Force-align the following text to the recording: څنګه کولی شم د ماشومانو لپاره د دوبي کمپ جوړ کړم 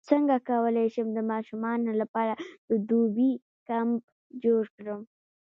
څنګه 0.09 0.35
کولی 0.49 0.87
شم 0.93 1.07
د 1.13 1.19
ماشومانو 1.31 1.91
لپاره 2.01 2.33
د 2.69 2.71
دوبي 2.89 3.31
کمپ 3.67 4.03
جوړ 4.43 4.63
کړم 4.77 5.01